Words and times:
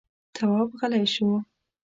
تواب 0.35 0.69
غلی 0.79 1.03
شو. 1.13 1.27